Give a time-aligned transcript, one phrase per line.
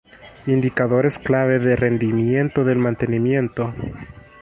[0.47, 3.71] Indicadores clave de rendimiento del mantenimiento".